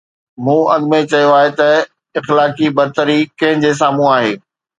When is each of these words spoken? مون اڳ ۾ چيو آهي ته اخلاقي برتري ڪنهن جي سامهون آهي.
مون 0.43 0.61
اڳ 0.73 0.81
۾ 0.93 0.99
چيو 1.11 1.29
آهي 1.39 1.51
ته 1.59 1.69
اخلاقي 2.19 2.67
برتري 2.77 3.19
ڪنهن 3.39 3.63
جي 3.65 3.71
سامهون 3.83 4.09
آهي. 4.17 4.33